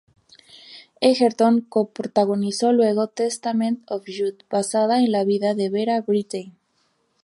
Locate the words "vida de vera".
5.23-6.01